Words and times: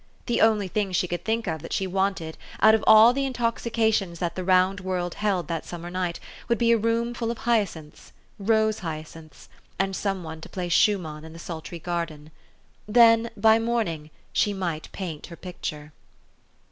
The 0.25 0.41
only 0.41 0.67
thing 0.67 0.91
she 0.93 1.07
could 1.07 1.23
think 1.23 1.45
of 1.47 1.61
that 1.61 1.73
she 1.73 1.85
wanted, 1.85 2.35
out 2.59 2.73
of 2.73 2.83
all 2.87 3.13
the 3.13 3.23
intoxications 3.23 4.17
that 4.17 4.33
the 4.33 4.43
round 4.43 4.79
world 4.79 5.13
held 5.13 5.47
that 5.47 5.63
sum 5.63 5.83
mer 5.83 5.91
night, 5.91 6.19
would 6.47 6.57
be 6.57 6.71
a 6.71 6.77
room 6.79 7.13
full 7.13 7.29
of 7.29 7.37
hyacinths, 7.37 8.11
rose 8.39 8.79
hyacinths, 8.79 9.47
and 9.77 9.95
some 9.95 10.23
one 10.23 10.41
to 10.41 10.49
play 10.49 10.69
Schumann 10.69 11.23
in 11.23 11.33
the 11.33 11.37
sultry 11.37 11.77
garden. 11.77 12.31
Then, 12.87 13.29
by 13.37 13.59
morning, 13.59 14.09
she 14.33 14.53
might 14.55 14.91
paint 14.91 15.27
her 15.27 15.35
picture. 15.35 15.93